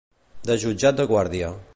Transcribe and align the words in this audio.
De 0.51 0.55
jutjat 0.63 0.97
de 1.01 1.05
guàrdia. 1.13 1.53